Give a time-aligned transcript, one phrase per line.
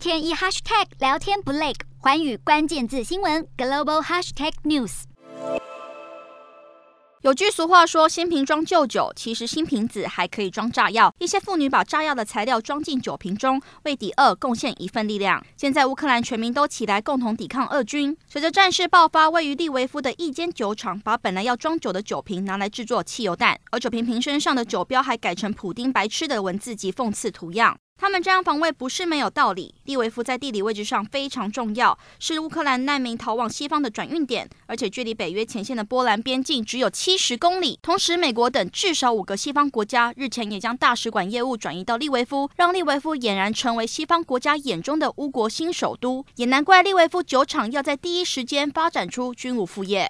[0.00, 5.02] 天一 hashtag 聊天不累，寰宇关键字新闻 global hashtag news。
[7.20, 11.14] 有句俗话说“新瓶装旧酒”，其实新瓶子还可以装炸药。
[11.18, 15.44] 一些妇女把炸药的材料装进酒瓶中，为抵俄贡献一份力量。
[15.54, 18.16] 现在乌克兰全民都起来，共同抵抗俄军。
[18.26, 27.76] 随着战事爆发，位于利维夫的一间酒厂把本来要装酒的酒瓶拿来制作汽油弹，而酒瓶瓶身上的酒标还改成“普丁白痴”的文字及讽刺图样。
[28.00, 29.74] 他们这样防卫不是没有道理。
[29.84, 37.78] 利维夫在地理位置上非常重要，是乌克兰难民逃往西方的转运点，而且距离北约前线的波兰边境只有七十公里。
[37.82, 46.24] 同时，美国等至少五个西方国家日前也将大使馆业务转移到利维夫，让利维夫俨然成为西方国家眼中的乌国新首都。
[46.36, 50.08] 也难怪利维夫酒厂要在第一时间发展出军武副业。